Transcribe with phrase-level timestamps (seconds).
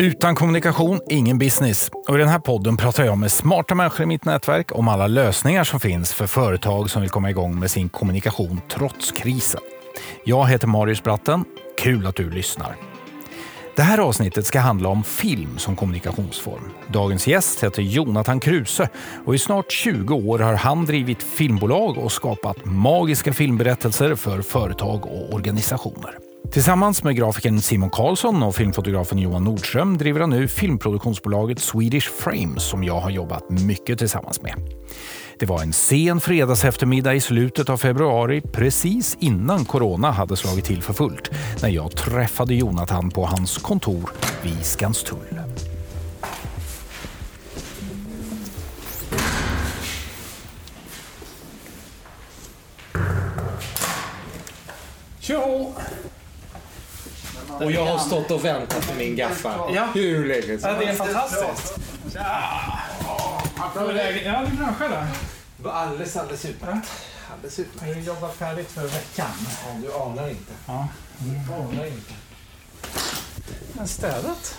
[0.00, 1.90] Utan kommunikation, ingen business.
[2.08, 5.06] Och I den här podden pratar jag med smarta människor i mitt nätverk om alla
[5.06, 9.60] lösningar som finns för företag som vill komma igång med sin kommunikation trots krisen.
[10.24, 11.44] Jag heter Marius Bratten.
[11.78, 12.87] Kul att du lyssnar.
[13.78, 16.62] Det här avsnittet ska handla om film som kommunikationsform.
[16.88, 18.88] Dagens gäst heter Jonathan Kruse
[19.24, 25.06] och i snart 20 år har han drivit filmbolag och skapat magiska filmberättelser för företag
[25.06, 26.18] och organisationer.
[26.52, 32.62] Tillsammans med grafikern Simon Karlsson och filmfotografen Johan Nordström driver han nu filmproduktionsbolaget Swedish Frames
[32.62, 34.54] som jag har jobbat mycket tillsammans med.
[35.38, 40.82] Det var en sen fredagseftermiddag i slutet av februari, precis innan corona hade slagit till
[40.82, 41.30] för fullt,
[41.62, 44.10] när jag träffade Jonathan på hans kontor
[44.42, 45.40] vid Skanstull.
[55.20, 55.72] Tjo!
[57.60, 59.88] Och jag har stått och väntat på min gaffa Ja.
[59.94, 61.02] hur länge som Ja, det är helst.
[61.04, 61.78] fantastiskt.
[62.14, 62.77] Ja,
[63.74, 64.22] Hur är läget?
[64.26, 64.74] Ja, det är bra.
[64.78, 64.92] Själv?
[65.56, 66.88] Det var alldeles, alldeles utmärkt.
[67.32, 67.86] Alldeles utmärkt.
[67.86, 69.26] Har du jobbat färdigt för veckan?
[69.66, 70.52] Ja, du anar inte.
[70.66, 70.88] Ja.
[71.18, 72.12] Du anar inte.
[73.72, 74.54] Men städat?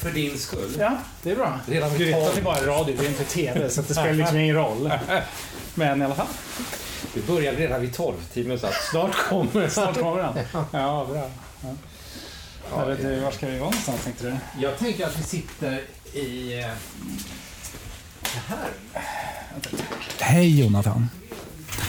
[0.00, 0.76] För din skull.
[0.78, 1.60] Ja, det är bra.
[1.66, 2.28] Redan vid Du vet tolv.
[2.28, 4.92] att det bara är radio, det är inte TV, så det spelar liksom ingen roll.
[5.74, 6.26] Men i alla fall,
[7.14, 10.34] Vi började redan vid 12 tiden så att snart kommer snart kommer den.
[10.72, 11.30] Ja, bra.
[11.62, 11.68] Ja.
[12.78, 14.36] Jag vet, inte, var ska vi vara någonstans tänkte du?
[14.62, 16.60] Jag tänker att vi sitter i...
[16.62, 16.72] eh, Det.
[20.20, 21.08] Hej Jonathan!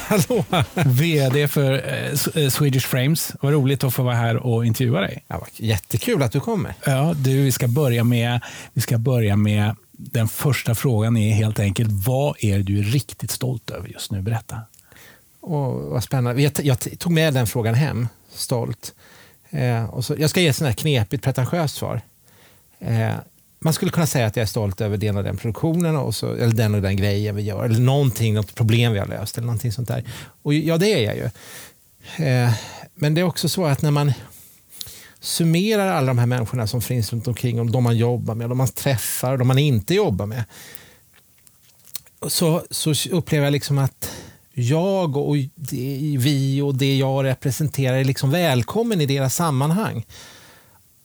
[0.09, 0.45] Hallå!
[0.85, 3.31] VD för eh, eh, Swedish Frames.
[3.41, 5.23] Vad roligt att få vara här och intervjua dig.
[5.27, 6.73] Ja, jättekul att du kommer.
[6.85, 8.41] Ja, du, vi ska börja med,
[8.73, 13.69] vi ska börja med den första frågan är helt enkelt, vad är du riktigt stolt
[13.69, 14.21] över just nu?
[14.21, 14.61] Berätta.
[15.39, 16.41] Och vad spännande.
[16.41, 18.93] Jag, jag tog med den frågan hem, stolt.
[19.49, 22.01] Eh, och så, jag ska ge ett sånt här knepigt, pretentiöst svar.
[22.79, 23.13] Eh,
[23.59, 26.33] man skulle kunna säga att jag är stolt över den och den produktionen, och så,
[26.33, 29.45] eller den och den grejen vi gör, eller någonting, något problem vi har löst, eller
[29.45, 30.03] någonting sånt där.
[30.41, 31.29] Och ja, det är jag ju.
[32.25, 32.51] Eh,
[32.95, 34.13] men det är också så att när man
[35.19, 38.57] summerar alla de här människorna som finns runt omkring, och de man jobbar med, de
[38.57, 40.43] man träffar och de man inte jobbar med,
[42.27, 44.11] så, så upplever jag liksom att
[44.53, 50.05] jag och det, vi och det jag representerar är liksom välkommen i deras sammanhang.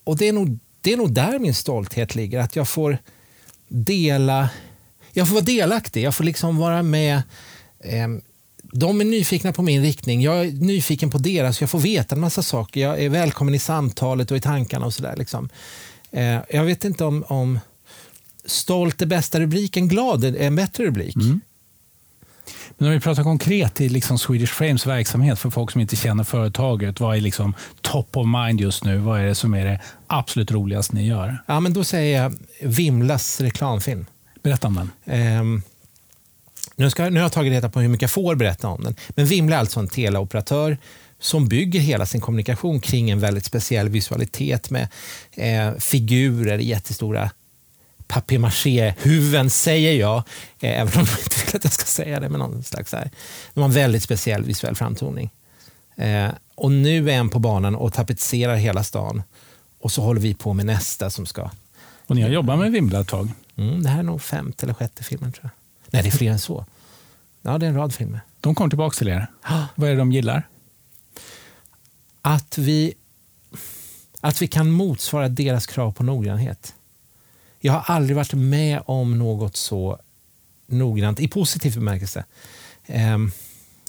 [0.03, 2.97] Och det är, nog, det är nog där min stolthet ligger, att jag får
[3.67, 4.49] dela,
[5.11, 7.21] jag får vara delaktig, jag får liksom vara med.
[7.83, 8.21] Ehm,
[8.63, 12.21] de är nyfikna på min riktning, jag är nyfiken på deras, jag får veta en
[12.21, 12.81] massa saker.
[12.81, 15.15] Jag är välkommen i samtalet och i tankarna och sådär.
[15.17, 15.49] Liksom.
[16.11, 17.59] Eh, jag vet inte om, om
[18.45, 21.15] stolt är bästa rubriken, glad är en bättre rubrik.
[21.15, 21.41] Mm.
[22.77, 26.23] Men om vi pratar konkret i liksom Swedish Frames verksamhet för folk som inte känner
[26.23, 26.99] företaget.
[26.99, 28.97] Vad är liksom top of mind just nu?
[28.97, 31.37] Vad är det som är det absolut roligaste ni gör?
[31.45, 34.05] Ja, men då säger jag Vimlas reklamfilm.
[34.43, 34.91] Berätta om den.
[35.05, 35.61] Ehm,
[36.75, 38.95] nu, ska, nu har jag tagit reda på hur mycket jag får berätta om den.
[39.09, 40.77] Men Vimla är alltså en teleoperatör
[41.19, 44.87] som bygger hela sin kommunikation kring en väldigt speciell visualitet med
[45.33, 47.31] eh, figurer i jättestora
[48.07, 50.17] papier-maché-huvuden, säger jag.
[50.59, 52.29] Eh, även om jag inte vill att jag ska säga det.
[52.29, 53.11] med någon slags här.
[53.53, 55.31] De har en väldigt speciell visuell framtoning.
[55.95, 59.23] Eh, och nu är en på banan och tapetserar hela stan.
[59.79, 61.49] Och så håller vi på med nästa som ska
[62.07, 63.31] Och ni har jobbat med Vimla ett tag.
[63.55, 65.51] Mm, det här är nog femte eller sjätte filmen tror jag.
[65.91, 66.65] Nej, det är fler än så.
[67.41, 68.19] Ja, det är en rad filmer.
[68.41, 69.27] De kom tillbaka till er.
[69.75, 70.47] Vad är det de gillar?
[72.21, 72.93] Att vi,
[74.21, 76.73] att vi kan motsvara deras krav på noggrannhet.
[77.65, 79.99] Jag har aldrig varit med om något så
[80.67, 82.25] noggrant, i positiv bemärkelse.
[82.85, 83.31] Ehm,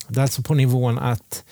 [0.09, 1.45] det är alltså på nivån att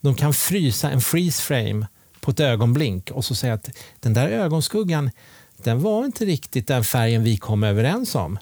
[0.00, 1.86] de kan frysa en freeze frame
[2.20, 5.10] på ett ögonblink och så säga att den där ögonskuggan,
[5.56, 8.38] den var inte riktigt den färgen vi kom överens om.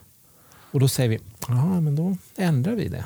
[0.71, 3.05] Och då säger vi, ja men då ändrar vi det.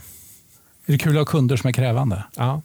[0.87, 2.25] Är det kul att ha kunder som är krävande?
[2.37, 2.63] Ja,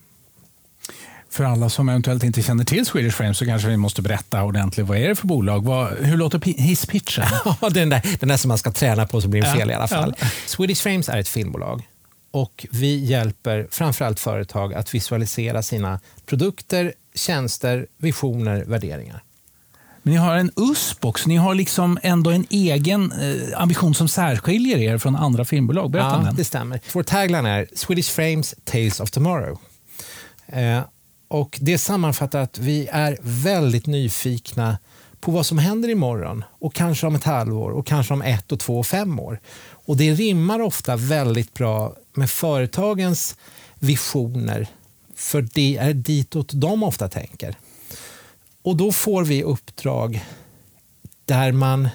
[1.35, 4.85] För alla som eventuellt inte känner till Swedish Frames så kanske vi måste berätta ordentligt.
[4.87, 5.65] Vad är det för bolag?
[5.65, 7.25] Vad, hur låter pi- hisspitchen?
[7.71, 9.87] Den där, den där som man ska träna på så blir Ja, fel i alla
[9.87, 10.15] fall.
[10.19, 10.27] ja.
[10.45, 11.87] Swedish Frames är ett filmbolag
[12.31, 19.23] och vi hjälper framförallt företag att visualisera sina produkter, tjänster, visioner, värderingar.
[20.03, 21.29] Men ni har en USP också.
[21.29, 25.91] Ni har liksom ändå en egen eh, ambition som särskiljer er från andra filmbolag.
[25.91, 26.35] Berätta om Ja, den.
[26.35, 26.79] det stämmer.
[26.93, 29.57] Vår tagline är Swedish Frames Tales of Tomorrow.
[30.47, 30.79] Eh,
[31.27, 34.77] och det sammanfattar att vi är väldigt nyfikna
[35.19, 38.59] på vad som händer imorgon och kanske om ett halvår och kanske om ett och
[38.59, 39.39] två och fem år.
[39.69, 43.37] Och det rimmar ofta väldigt bra med företagens
[43.79, 44.67] visioner.
[45.15, 47.55] För det är ditåt de ofta tänker.
[48.61, 50.25] Och då får vi uppdrag
[51.25, 51.89] där man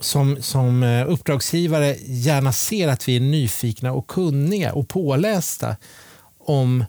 [0.00, 5.76] som, som eh, uppdragsgivare gärna ser att vi är nyfikna och kunniga och pålästa
[6.38, 6.84] om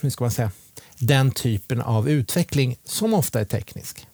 [0.00, 0.50] hur ska man säga,
[0.98, 4.06] den typen av utveckling som ofta är teknisk.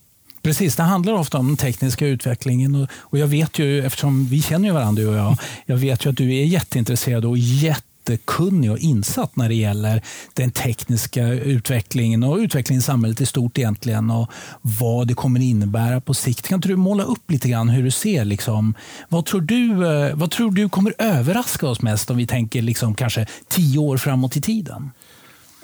[0.42, 2.74] Precis, det handlar ofta om den tekniska utvecklingen.
[2.74, 5.36] Och, och jag vet ju, eftersom vi känner ju varandra du och jag,
[5.66, 10.02] jag vet ju att du är jätteintresserad och jättekunnig och insatt när det gäller
[10.34, 14.30] den tekniska utvecklingen och utvecklingen i samhället i stort egentligen och
[14.62, 16.48] vad det kommer innebära på sikt.
[16.48, 18.24] Kan inte du måla upp lite grann hur du ser?
[18.24, 18.74] Liksom,
[19.08, 22.94] vad, tror du, eh, vad tror du kommer överraska oss mest om vi tänker liksom
[22.94, 24.90] kanske tio år framåt i tiden?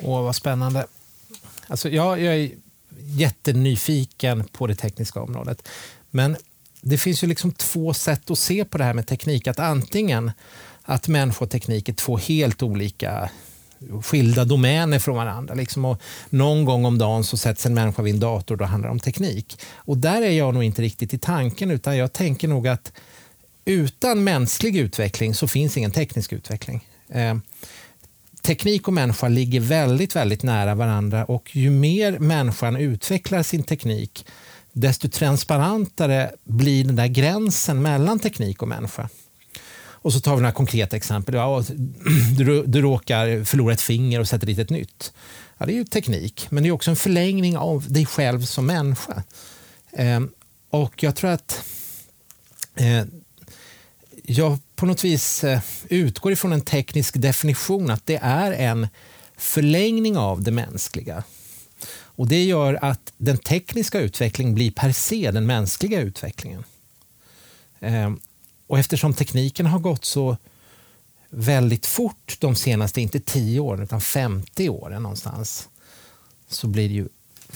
[0.02, 0.86] Åh, vad spännande.
[1.66, 2.50] Alltså, jag, jag är
[2.98, 5.68] jättenyfiken på det tekniska området.
[6.10, 6.36] Men
[6.80, 9.46] det finns ju liksom två sätt att se på det här med teknik.
[9.46, 10.32] Att antingen
[10.82, 13.30] att människa och teknik är två helt olika
[14.02, 15.54] skilda domäner från varandra.
[15.54, 16.00] Liksom och
[16.30, 18.92] någon gång om dagen så sätts en människa vid en dator och då handlar det
[18.92, 19.60] om teknik.
[19.74, 22.92] Och där är jag nog inte riktigt i tanken utan jag tänker nog att
[23.64, 26.88] utan mänsklig utveckling så finns ingen teknisk utveckling.
[27.08, 27.34] Eh,
[28.46, 34.26] Teknik och människa ligger väldigt, väldigt nära varandra och ju mer människan utvecklar sin teknik
[34.72, 39.08] desto transparentare blir den där gränsen mellan teknik och människa.
[39.78, 41.34] Och så tar vi några konkreta exempel.
[41.34, 41.62] Ja,
[42.38, 45.12] du, du råkar förlora ett finger och sätter dit ett nytt.
[45.58, 48.66] Ja, det är ju teknik, men det är också en förlängning av dig själv som
[48.66, 49.22] människa.
[49.92, 50.20] Eh,
[50.70, 51.64] och jag tror att
[52.74, 53.04] eh,
[54.24, 58.88] jag på något vis eh, utgår ifrån en teknisk definition att det är en
[59.36, 61.24] förlängning av det mänskliga.
[62.16, 66.64] Och Det gör att den tekniska utvecklingen blir per se den mänskliga utvecklingen.
[67.80, 68.20] Ehm,
[68.66, 70.36] och eftersom tekniken har gått så
[71.30, 75.68] väldigt fort de senaste, inte 10 åren, utan 50 åren någonstans,
[76.48, 77.08] så blir det ju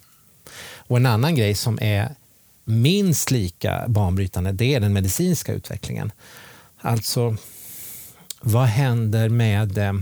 [0.74, 2.14] Och En annan grej som är
[2.64, 6.12] minst lika banbrytande det är den medicinska utvecklingen.
[6.80, 7.36] Alltså,
[8.40, 9.92] vad händer med eh,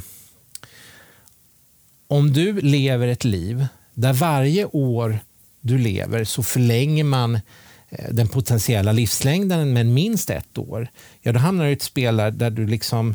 [2.09, 5.19] om du lever ett liv där varje år
[5.61, 10.89] du lever så förlänger man eh, den potentiella livslängden med minst ett år,
[11.21, 13.15] ja då hamnar du i ett spel där du liksom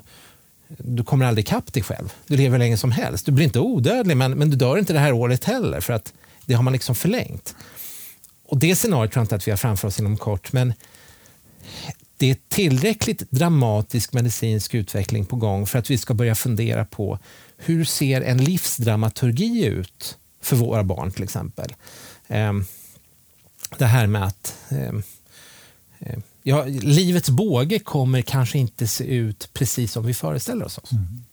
[0.77, 2.13] du kommer aldrig ikapp dig själv.
[2.27, 3.25] Du lever hur länge som helst.
[3.25, 6.13] Du blir inte odödlig, men, men du dör inte det här året heller för att
[6.45, 7.55] det har man liksom förlängt.
[8.45, 10.73] Och Det scenariot tror jag inte att vi har framför oss inom kort, men
[12.17, 17.19] det är tillräckligt dramatisk medicinsk utveckling på gång för att vi ska börja fundera på
[17.65, 21.75] hur ser en livsdramaturgi ut för våra barn till exempel.
[22.27, 22.65] Ehm,
[23.77, 25.03] det här med att ehm,
[25.99, 30.79] eh, ja, livets båge kommer kanske inte se ut precis som vi föreställer oss.
[30.91, 31.23] Mm.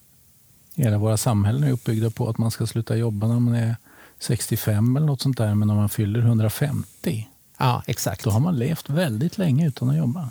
[0.75, 3.77] Hela våra samhällen är uppbyggda på att man ska sluta jobba när man är
[4.19, 7.29] 65 eller något sånt där, men när man fyller 150
[7.61, 8.25] Ja, exakt.
[8.25, 10.29] Då har man levt väldigt länge utan att jobba.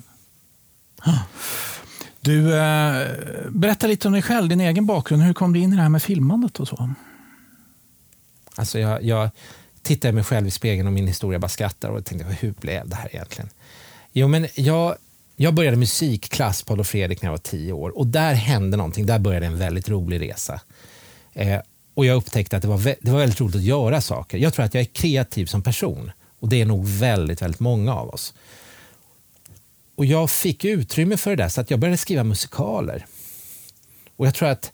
[2.21, 3.07] Du, eh,
[3.49, 5.23] berätta lite om dig själv, din egen bakgrund.
[5.23, 6.89] Hur kom du in i det här med filmandet och så?
[8.55, 9.29] Alltså jag, jag
[9.81, 12.95] tittar mig själv i spegeln och min historia bara skrattar och tänkte, hur blev det
[12.95, 13.49] här egentligen?
[14.11, 14.95] Jo, men jag,
[15.35, 19.05] jag började musikklass på Adolf Fredrik när jag var tio år och där hände någonting.
[19.05, 20.61] Där började en väldigt rolig resa.
[21.33, 21.59] Eh,
[21.93, 24.37] och jag upptäckte att det var, det var väldigt roligt att göra saker.
[24.37, 27.93] Jag tror att jag är kreativ som person och det är nog väldigt, väldigt många
[27.93, 28.33] av oss.
[29.99, 33.05] Och jag fick utrymme för det där så att jag började skriva musikaler.
[34.17, 34.71] Och jag tror att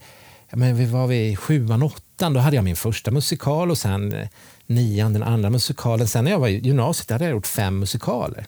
[0.50, 4.13] ja, men vi var vi sjuan, åttan, då hade jag min första musikal och sen
[4.13, 4.27] eh,
[4.65, 6.08] nian den andra musikalen.
[6.08, 8.46] Sen när jag var i gymnasiet hade jag gjort fem musikaler.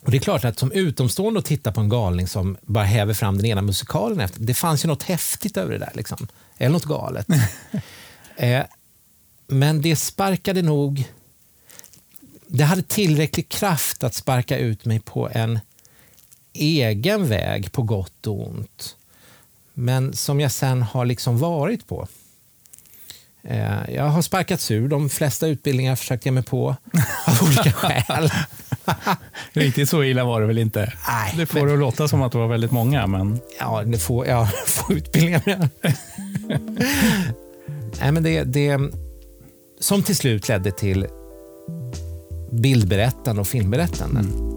[0.00, 3.14] Och Det är klart att som utomstående och titta på en galning som bara häver
[3.14, 5.92] fram den ena musikalen efter, det fanns ju något häftigt över det där.
[5.94, 6.28] Liksom.
[6.58, 7.26] Eller något galet.
[8.36, 8.62] eh,
[9.46, 11.04] men det sparkade nog...
[12.54, 15.60] Det hade tillräcklig kraft att sparka ut mig på en
[16.52, 18.96] egen väg på gott och ont.
[19.74, 22.08] Men som jag sen har liksom varit på.
[23.42, 26.68] Eh, jag har sparkats ur de flesta utbildningar jag försökt ge mig på
[27.26, 28.30] av olika skäl.
[29.52, 30.92] Riktigt så illa var det väl inte?
[31.08, 33.06] Nej, det får det att låta som att det var väldigt många.
[33.06, 33.40] Men...
[33.58, 35.68] Ja, det får, ja, får utbildningar med.
[38.00, 38.78] Nej, men det, det
[39.80, 41.06] som till slut ledde till
[42.52, 44.20] bildberättande och filmberättande.
[44.20, 44.52] Mm.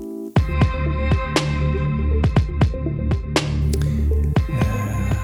[4.50, 5.18] Eh,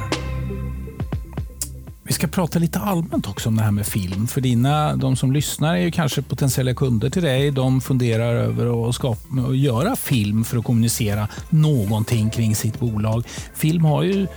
[2.03, 4.27] vi ska prata lite allmänt också om det här med film.
[4.27, 7.51] För dina, de som lyssnar är ju kanske potentiella kunder till dig.
[7.51, 13.23] De funderar över att, skapa, att göra film för att kommunicera någonting kring sitt bolag.
[13.55, 14.27] Film har ju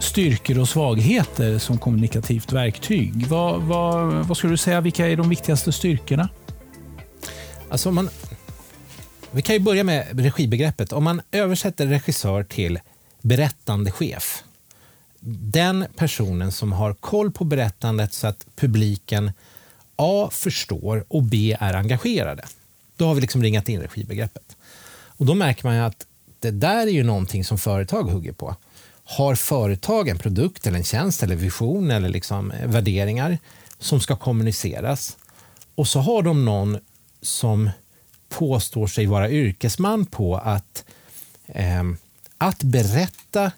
[0.00, 3.26] styrkor och svagheter som kommunikativt verktyg.
[3.26, 6.28] Vad, vad, vad skulle du säga, vilka är de viktigaste styrkorna?
[7.72, 8.10] Alltså man,
[9.30, 10.92] vi kan ju börja med regibegreppet.
[10.92, 12.80] Om man översätter regissör till
[13.20, 14.44] berättande chef
[15.20, 19.32] den personen som har koll på berättandet så att publiken
[19.96, 20.28] A.
[20.32, 21.56] förstår och B.
[21.60, 22.44] är engagerade.
[22.96, 24.56] Då har vi liksom ringat in regibegreppet.
[25.06, 26.06] Och då märker man att
[26.40, 28.56] det där är ju någonting som företag hugger på.
[29.04, 33.38] Har företag en produkt, eller en tjänst, eller vision eller liksom värderingar
[33.78, 35.16] som ska kommuniceras
[35.74, 36.78] och så har de någon
[37.22, 37.70] som
[38.28, 40.84] påstår sig vara yrkesman på att,
[41.46, 41.82] eh,
[42.38, 43.52] att berätta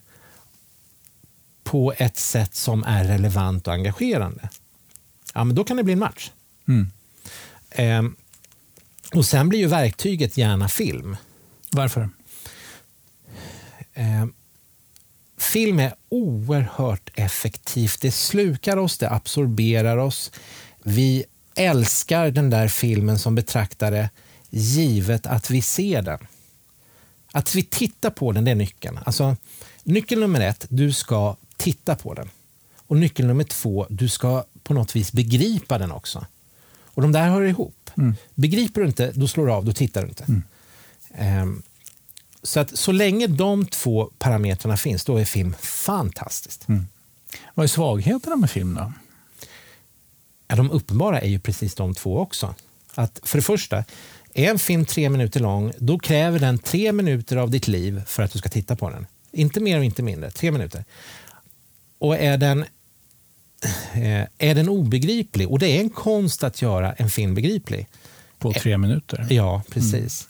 [1.62, 4.48] på ett sätt som är relevant och engagerande,
[5.34, 6.30] ja, men då kan det bli en match.
[6.68, 6.90] Mm.
[7.70, 8.02] Eh,
[9.14, 11.16] och Sen blir ju verktyget gärna film.
[11.70, 12.08] Varför?
[13.94, 14.26] Eh,
[15.38, 18.00] film är oerhört effektivt.
[18.00, 20.30] Det slukar oss, det absorberar oss.
[20.82, 21.24] Vi
[21.54, 24.10] älskar den där filmen som betraktare
[24.50, 26.18] givet att vi ser den.
[27.32, 28.98] Att vi tittar på den, det är nyckeln.
[29.06, 29.36] Alltså,
[29.82, 32.30] nyckel nummer ett, du ska titta på den.
[32.86, 36.26] Och nyckel nummer två, du ska på något vis begripa den också.
[36.84, 37.90] Och de där hör ihop.
[37.96, 38.14] Mm.
[38.34, 40.24] Begriper du inte, då slår du av, då tittar du inte.
[40.24, 41.42] Mm.
[41.42, 41.62] Um,
[42.42, 46.68] så att så länge de två parametrarna finns, då är film fantastiskt.
[46.68, 46.86] Mm.
[47.54, 48.92] Vad är svagheterna med film då?
[50.48, 52.54] Ja, de uppenbara är ju precis de två också.
[52.94, 53.84] Att för det första,
[54.34, 58.22] är en film tre minuter lång, då kräver den tre minuter av ditt liv för
[58.22, 59.06] att du ska titta på den.
[59.32, 60.30] Inte mer och inte mindre.
[60.30, 60.84] Tre minuter.
[61.98, 62.64] Och är den,
[63.94, 67.88] eh, är den obegriplig, och det är en konst att göra en film begriplig.
[68.38, 69.26] På tre minuter?
[69.30, 70.28] Ja, precis.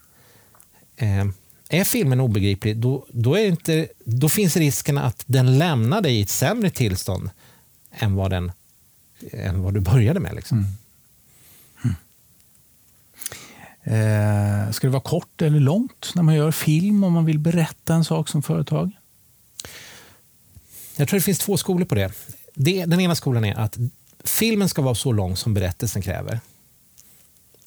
[0.96, 1.34] Mm.
[1.68, 6.22] Är filmen obegriplig, då, då, är inte, då finns risken att den lämnar dig i
[6.22, 7.30] ett sämre tillstånd
[7.98, 8.52] än vad, den,
[9.32, 10.34] än vad du började med.
[10.34, 10.58] Liksom.
[10.58, 10.74] Mm.
[13.84, 17.94] Eh, ska det vara kort eller långt när man gör film om man vill berätta
[17.94, 18.90] en sak som företag?
[20.96, 22.12] Jag tror det finns två skolor på det.
[22.54, 22.84] det.
[22.84, 23.78] Den ena skolan är att
[24.24, 26.40] filmen ska vara så lång som berättelsen kräver.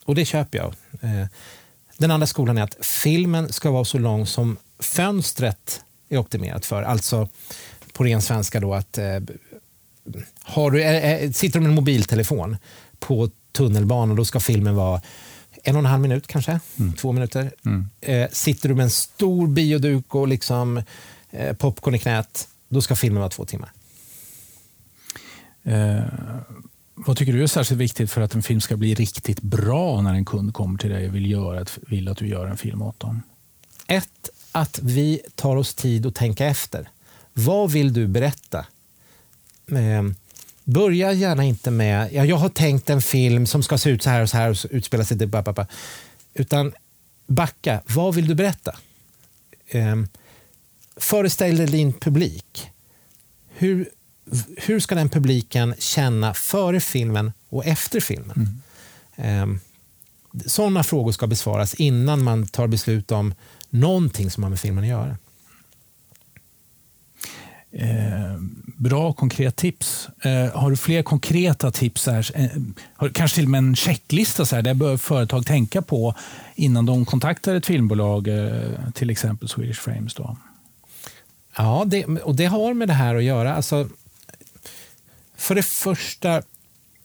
[0.05, 0.75] Och det köper jag.
[1.01, 1.27] Eh,
[1.97, 6.83] den andra skolan är att filmen ska vara så lång som fönstret är optimerat för.
[6.83, 7.29] Alltså
[7.93, 9.19] på ren svenska då att eh,
[10.41, 12.57] har du, äh, sitter du med en mobiltelefon
[12.99, 15.01] på tunnelbanan då ska filmen vara
[15.63, 16.93] en och en halv minut kanske, mm.
[16.93, 17.51] två minuter.
[17.65, 17.87] Mm.
[18.01, 20.83] Eh, sitter du med en stor bioduk och liksom,
[21.29, 23.71] eh, popcorn i knät, då ska filmen vara två timmar.
[25.63, 26.03] Eh,
[26.93, 30.13] vad tycker du är särskilt viktigt för att en film ska bli riktigt bra när
[30.13, 32.99] en kund kommer till dig och vill, göra vill att du gör en film åt
[32.99, 33.21] dem?
[33.87, 36.89] Ett, att vi tar oss tid att tänka efter.
[37.33, 38.65] Vad vill du berätta?
[39.71, 40.03] Eh,
[40.63, 44.09] börja gärna inte med ja, jag har tänkt en film som ska se ut så
[44.09, 45.17] här och så här och utspela sig...
[45.17, 45.31] Till,
[46.33, 46.73] utan
[47.27, 47.81] backa.
[47.85, 48.75] Vad vill du berätta?
[49.67, 49.95] Eh,
[50.97, 52.69] föreställ dig din publik.
[53.49, 53.89] Hur,
[54.57, 58.61] hur ska den publiken känna före filmen och efter filmen?
[59.15, 59.53] Mm.
[59.53, 59.59] Eh,
[60.45, 63.33] sådana frågor ska besvaras innan man tar beslut om
[63.69, 65.17] någonting som har med filmen att göra.
[67.71, 68.37] Eh,
[68.77, 70.09] bra konkret tips.
[70.21, 72.07] Eh, har du fler konkreta tips?
[72.07, 76.15] Här, eh, kanske till och med en checklista så här, där bör företag tänka på
[76.55, 80.13] innan de kontaktar ett filmbolag, eh, till exempel Swedish Frames?
[80.13, 80.37] Då?
[81.57, 83.55] Ja, det, och det har med det här att göra.
[83.55, 83.89] Alltså,
[85.37, 86.41] för det första,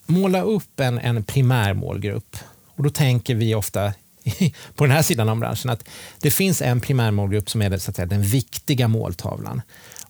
[0.07, 2.37] måla upp en, en primär målgrupp.
[2.77, 3.93] Och då tänker vi ofta
[4.75, 5.89] på den här sidan av branschen att
[6.19, 9.63] det finns en primärmålgrupp som är så att säga, den viktiga måltavlan.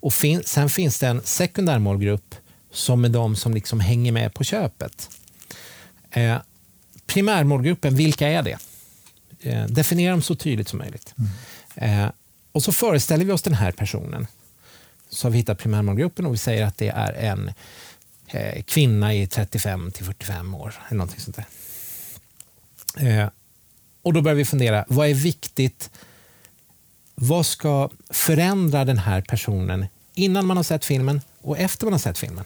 [0.02, 2.34] Och fin, sen finns det en sekundär målgrupp
[2.70, 5.10] som är de som liksom hänger med på köpet.
[6.10, 6.36] Eh,
[7.06, 8.58] primärmålgruppen, vilka är det?
[9.40, 11.14] Eh, definiera dem så tydligt som möjligt.
[11.76, 12.00] Mm.
[12.04, 12.10] Eh,
[12.52, 14.26] och så föreställer vi oss den här personen.
[15.08, 17.52] Så har vi hittat primärmålgruppen och vi säger att det är en
[18.26, 20.74] eh, kvinna i 35 till 45 år.
[20.88, 21.46] Eller någonting sånt där.
[23.08, 23.28] Eh,
[24.02, 25.90] och då börjar vi fundera, vad är viktigt?
[27.24, 31.98] Vad ska förändra den här personen innan man har sett filmen och efter man har
[31.98, 32.44] sett filmen?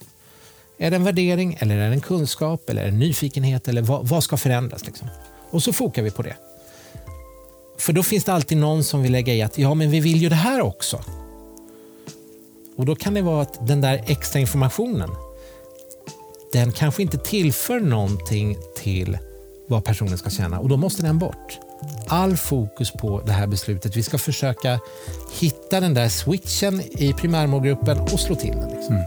[0.78, 3.68] Är det en värdering, eller är det en kunskap, eller är det en nyfikenhet?
[3.68, 4.86] Eller vad, vad ska förändras?
[4.86, 5.08] Liksom?
[5.50, 6.36] Och så fokar vi på det.
[7.78, 10.22] För då finns det alltid någon som vill lägga i att ja, men vi vill
[10.22, 11.04] ju det här också.
[12.76, 15.10] Och då kan det vara att den där extra informationen,
[16.52, 19.18] den kanske inte tillför någonting till
[19.68, 21.58] vad personen ska känna och då måste den bort.
[22.08, 23.96] All fokus på det här beslutet.
[23.96, 24.80] Vi ska försöka
[25.40, 28.68] hitta den där switchen i primärmålgruppen och slå till den.
[28.68, 28.94] Liksom.
[28.94, 29.04] Mm.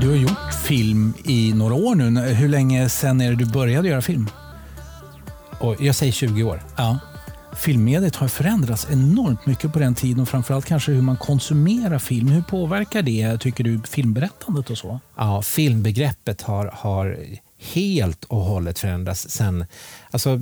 [0.00, 2.20] Du har gjort film i några år nu.
[2.20, 4.30] Hur länge sen är det du började göra film?
[5.60, 6.62] Och jag säger 20 år.
[6.76, 6.98] Ja.
[7.56, 12.28] Filmmediet har förändrats enormt mycket på den tiden och framförallt kanske hur man konsumerar film.
[12.28, 15.00] Hur påverkar det, tycker du, filmberättandet och så?
[15.16, 17.18] Ja, filmbegreppet har, har
[17.58, 19.64] helt och hållet förändrats sen...
[20.10, 20.40] Alltså,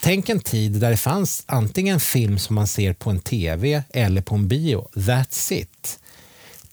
[0.00, 4.22] tänk en tid där det fanns antingen film som man ser på en tv eller
[4.22, 4.88] på en bio.
[4.94, 5.98] That's it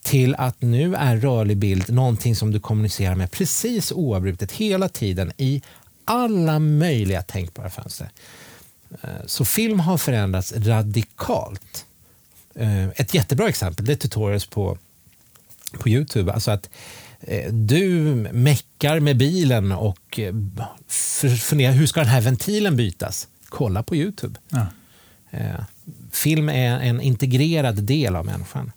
[0.02, 5.32] till att nu är rörlig bild någonting som du kommunicerar med precis oavbrutet hela tiden
[5.38, 5.62] i
[6.06, 8.10] alla möjliga tänkbara fönster.
[9.02, 11.86] Eh, så film har förändrats radikalt.
[12.56, 14.78] Eh, ett jättebra exempel det är tutorials på,
[15.80, 16.34] på Youtube.
[16.34, 16.70] Alltså att
[17.52, 20.20] du meckar med bilen och
[21.40, 23.28] funderar hur ska den här ventilen bytas.
[23.50, 24.40] Kolla på Youtube.
[24.50, 24.66] Ja.
[26.12, 28.72] Film är en integrerad del av människan.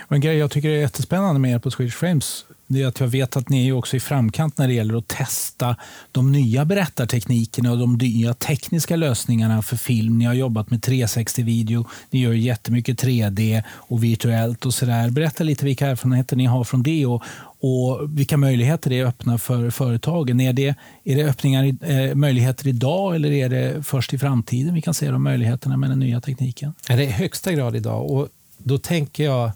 [0.00, 3.00] Och en grej jag tycker är jättespännande med er på Swedish Frames det är att
[3.00, 5.76] jag vet att ni är också i framkant när det gäller att testa
[6.12, 10.18] de nya berättarteknikerna och de nya tekniska lösningarna för film.
[10.18, 15.10] Ni har jobbat med 360-video, ni gör jättemycket 3D och virtuellt och sådär.
[15.10, 17.22] Berätta lite vilka erfarenheter ni har från det och,
[17.60, 20.40] och vilka möjligheter det öppnar för företagen.
[20.40, 24.82] Är det, är det öppningar, eh, möjligheter idag eller är det först i framtiden vi
[24.82, 26.74] kan se de möjligheterna med den nya tekniken?
[26.86, 28.28] Det är i högsta grad idag och
[28.58, 29.50] då tänker jag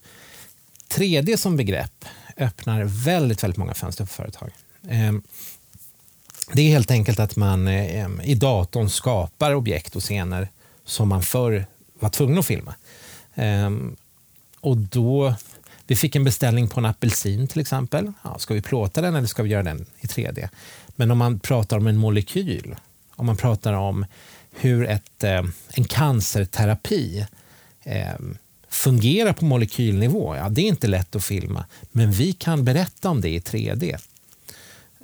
[0.97, 2.05] 3D som begrepp
[2.37, 4.51] öppnar väldigt, väldigt många fönster för företag.
[4.89, 5.23] Ehm,
[6.53, 10.49] det är helt enkelt att man ehm, i datorn skapar objekt och scener
[10.85, 12.75] som man förr var tvungen att filma.
[13.35, 13.97] Ehm,
[14.61, 15.35] och då,
[15.87, 18.13] vi fick en beställning på en apelsin till exempel.
[18.25, 20.49] Ja, ska vi plåta den eller ska vi göra den i 3D?
[20.97, 22.77] Men om man pratar om en molekyl,
[23.11, 24.07] om man pratar om
[24.51, 27.27] hur ett, en cancerterapi
[28.73, 31.65] fungerar på molekylnivå, ja, det är inte lätt att filma.
[31.93, 33.99] Men vi kan berätta om det i 3D.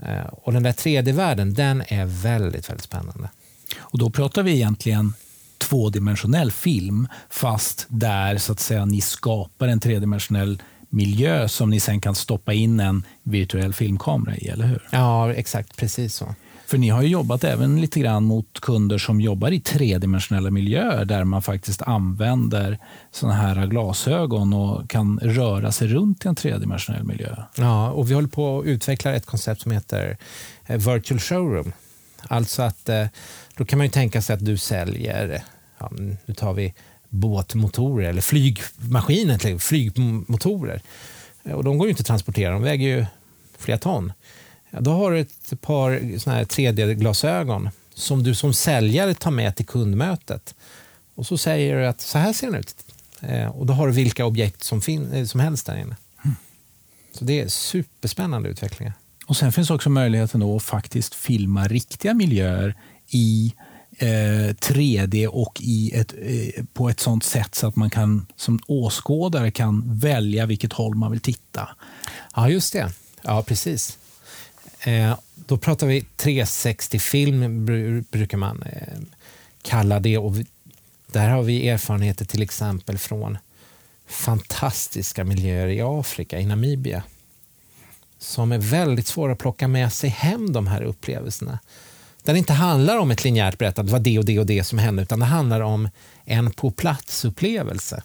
[0.02, 3.30] Eh, och den där 3D-världen, den är väldigt, väldigt spännande.
[3.78, 5.14] Och då pratar vi egentligen
[5.58, 12.00] tvådimensionell film, fast där så att säga ni skapar en tredimensionell miljö som ni sen
[12.00, 14.88] kan stoppa in en virtuell filmkamera i, eller hur?
[14.90, 15.76] Ja, exakt.
[15.76, 16.34] Precis så.
[16.68, 21.04] För ni har ju jobbat även lite grann mot kunder som jobbar i tredimensionella miljöer
[21.04, 22.78] där man faktiskt använder
[23.10, 27.36] såna här glasögon och kan röra sig runt i en tredimensionell miljö.
[27.56, 30.18] Ja, och vi håller på att utveckla ett koncept som heter
[30.66, 31.72] eh, Virtual Showroom.
[32.22, 33.06] Alltså att eh,
[33.56, 35.42] då kan man ju tänka sig att du säljer,
[35.78, 35.90] ja,
[36.26, 36.74] nu tar vi
[37.08, 40.82] båtmotorer eller flygmaskiner, flygmotorer.
[41.52, 43.06] Och de går ju inte att transportera, de väger ju
[43.58, 44.12] flera ton.
[44.70, 49.56] Ja, då har du ett par såna här 3D-glasögon som du som säljare tar med
[49.56, 50.54] till kundmötet.
[51.14, 52.74] Och så säger du att så här ser den ut.
[53.20, 55.96] Eh, och då har du vilka objekt som, fin- eh, som helst där inne.
[56.24, 56.36] Mm.
[57.12, 58.92] Så det är superspännande utvecklingar.
[59.26, 62.74] Och Sen finns också möjligheten att faktiskt filma riktiga miljöer
[63.08, 63.54] i
[63.98, 64.06] eh,
[64.54, 69.50] 3D och i ett, eh, på ett sånt sätt så att man kan som åskådare
[69.50, 71.68] kan välja vilket håll man vill titta.
[72.36, 72.92] Ja, just det.
[73.22, 73.98] Ja, precis.
[74.82, 77.66] Eh, då pratar vi 360-film,
[78.10, 78.98] brukar man eh,
[79.62, 80.18] kalla det.
[80.18, 80.36] Och
[81.06, 83.38] där har vi erfarenheter till exempel från
[84.06, 87.02] fantastiska miljöer i Afrika, i Namibia
[88.18, 91.58] som är väldigt svåra att plocka med sig hem, de här upplevelserna.
[92.22, 94.64] Där det inte handlar om ett linjärt berättande, det var det och det och det
[94.64, 95.88] som hände, utan det handlar om
[96.24, 98.02] en på plats-upplevelse.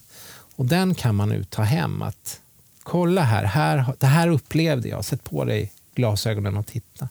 [0.55, 2.01] Och den kan man nu ta hem.
[2.01, 2.39] att
[2.83, 5.05] Kolla här, här, det här upplevde jag.
[5.05, 7.09] Sätt på dig glasögonen och titta.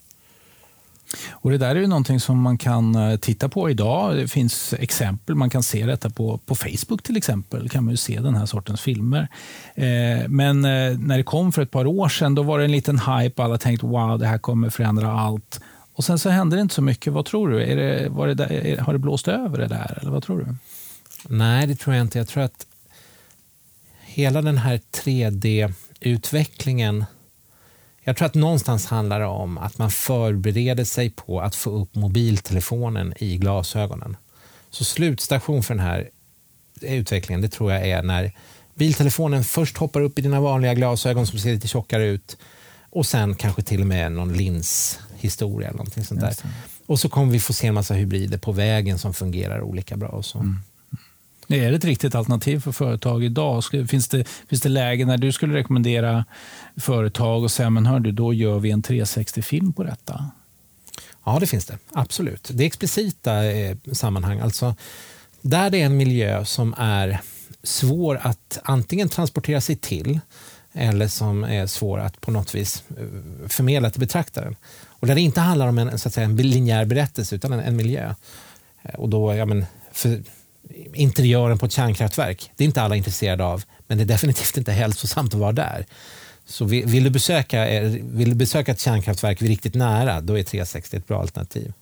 [1.31, 4.17] Och Det där är ju någonting som man kan eh, titta på idag.
[4.17, 5.35] Det finns exempel.
[5.35, 7.69] Man kan se detta på, på Facebook till exempel.
[7.69, 9.29] kan man ju se den här sortens filmer.
[9.75, 12.73] Eh, men eh, när det kom för ett par år sedan då var det en
[12.73, 13.43] liten hype.
[13.43, 15.61] Alla tänkte wow, det här kommer förändra allt.
[15.95, 17.13] Och Sen så hände det inte så mycket.
[17.13, 17.63] Vad tror du?
[17.63, 19.99] Är det, var det där, är, har det blåst över det där?
[20.01, 20.55] Eller vad tror du?
[21.29, 22.19] Nej, det tror jag inte.
[22.19, 22.67] Jag tror att
[24.01, 27.05] hela den här 3D-utvecklingen
[28.05, 31.95] jag tror att någonstans handlar det om att man förbereder sig på att få upp
[31.95, 34.17] mobiltelefonen i glasögonen.
[34.71, 36.09] Så slutstation för den här
[36.81, 38.33] utvecklingen det tror jag är när
[38.75, 42.37] biltelefonen först hoppar upp i dina vanliga glasögon som ser lite tjockare ut
[42.91, 45.69] och sen kanske till och med någon linshistoria.
[45.69, 46.35] Eller någonting sånt där.
[46.87, 50.09] Och så kommer vi få se en massa hybrider på vägen som fungerar olika bra.
[50.09, 50.39] Och så.
[50.39, 50.59] Mm.
[51.53, 53.65] Är det ett riktigt alternativ för företag idag?
[53.89, 56.25] Finns det, finns det lägen när du skulle rekommendera
[56.77, 60.31] företag och säga men hör du, då gör vi en 360-film på detta?
[61.25, 61.79] Ja, det finns det.
[61.93, 62.51] Absolut.
[62.53, 64.41] Det är explicita eh, sammanhang.
[64.41, 64.75] Alltså,
[65.41, 67.21] där det är en miljö som är
[67.63, 70.21] svår att antingen transportera sig till
[70.73, 74.57] eller som är svår att på något vis eh, förmedla till betraktaren.
[74.87, 77.61] Och där det inte handlar om en, så att säga, en linjär berättelse utan en,
[77.61, 78.15] en miljö.
[78.83, 80.23] Eh, och då, ja, men, för,
[80.95, 82.51] interiören på ett kärnkraftverk.
[82.57, 85.87] Det är inte alla intresserade av, men det är definitivt inte hälsosamt att vara där.
[86.47, 90.97] Så vill du besöka, eh, vill du besöka ett kärnkraftverk riktigt nära, då är 360
[90.97, 91.73] ett bra alternativ.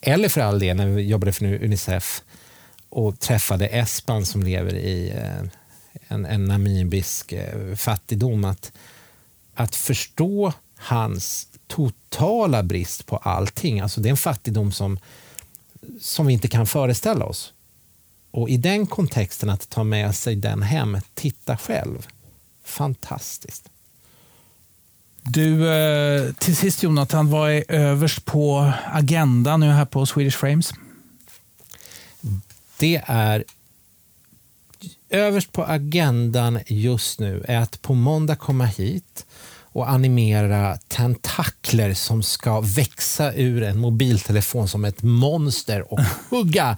[0.00, 2.22] Eller för all del, när vi jobbade för Unicef
[2.88, 5.48] och träffade Espan som lever i eh,
[6.08, 8.44] en, en namibisk eh, fattigdom.
[8.44, 8.72] Att,
[9.54, 13.80] att förstå hans totala brist på allting.
[13.80, 14.98] Alltså det är en fattigdom som,
[16.00, 17.53] som vi inte kan föreställa oss.
[18.34, 22.06] Och i den kontexten att ta med sig den hem, titta själv.
[22.64, 23.68] Fantastiskt.
[25.22, 30.72] Du, eh, till sist Jonathan, vad är överst på agendan nu här på Swedish Frames?
[32.78, 33.44] Det är
[35.10, 39.26] överst på agendan just nu är att på måndag komma hit
[39.74, 46.76] och animera tentakler som ska växa ur en mobiltelefon som ett monster och hugga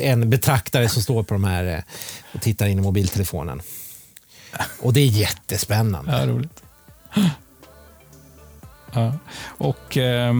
[0.00, 1.82] en betraktare som står på de här eh,
[2.34, 3.62] och tittar in i mobiltelefonen.
[4.80, 6.12] Och det är jättespännande.
[6.12, 6.62] Ja, roligt.
[8.92, 9.12] Ja.
[9.46, 10.30] Och eh,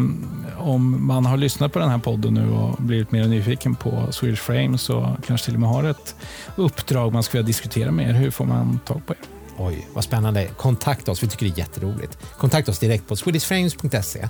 [0.59, 4.43] om man har lyssnat på den här podden nu och blivit mer nyfiken på Swedish
[4.43, 6.15] Frame så kanske till och med har ett
[6.57, 8.15] uppdrag man skulle vilja diskutera med er.
[8.15, 9.38] Hur får man tag på er?
[9.59, 10.49] Oj, vad spännande.
[10.57, 12.19] Kontakta oss, vi tycker det är jätteroligt.
[12.39, 14.29] Kontakta oss direkt på swedishframes.se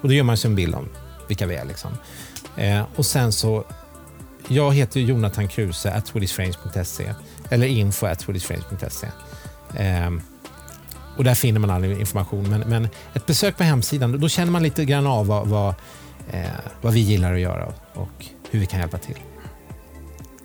[0.00, 0.88] och då gör man sig en bild om
[1.28, 1.64] vilka vi är.
[1.64, 1.90] Liksom.
[2.56, 3.64] Eh, och sen så,
[4.48, 7.14] jag heter Jonathan Kruse at swedishframes.se
[7.50, 9.06] eller info at swedishframes.se.
[9.76, 10.10] Eh,
[11.16, 12.50] och där finner man all information.
[12.50, 15.74] Men, men, ett besök på hemsidan, då känner man lite grann av vad, vad,
[16.30, 19.18] eh, vad vi gillar att göra och hur vi kan hjälpa till.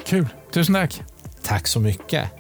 [0.05, 0.27] Kul.
[0.51, 1.03] Tusen tack.
[1.43, 2.31] Tack så mycket.